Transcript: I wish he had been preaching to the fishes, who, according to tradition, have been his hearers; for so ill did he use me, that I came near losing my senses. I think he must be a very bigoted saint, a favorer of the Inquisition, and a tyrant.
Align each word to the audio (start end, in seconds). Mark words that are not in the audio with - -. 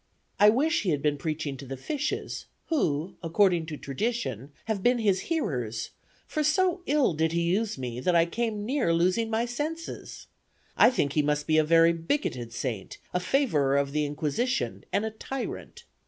I 0.39 0.49
wish 0.49 0.81
he 0.81 0.89
had 0.89 1.03
been 1.03 1.19
preaching 1.19 1.57
to 1.57 1.65
the 1.67 1.77
fishes, 1.77 2.47
who, 2.69 3.13
according 3.21 3.67
to 3.67 3.77
tradition, 3.77 4.51
have 4.65 4.81
been 4.81 4.97
his 4.97 5.19
hearers; 5.29 5.91
for 6.25 6.43
so 6.43 6.81
ill 6.87 7.13
did 7.13 7.33
he 7.33 7.41
use 7.43 7.77
me, 7.77 7.99
that 7.99 8.15
I 8.15 8.25
came 8.25 8.65
near 8.65 8.95
losing 8.95 9.29
my 9.29 9.45
senses. 9.45 10.25
I 10.75 10.89
think 10.89 11.13
he 11.13 11.21
must 11.21 11.45
be 11.45 11.59
a 11.59 11.63
very 11.63 11.93
bigoted 11.93 12.51
saint, 12.51 12.97
a 13.13 13.19
favorer 13.19 13.77
of 13.77 13.91
the 13.91 14.03
Inquisition, 14.07 14.85
and 14.91 15.05
a 15.05 15.11
tyrant. 15.11 15.83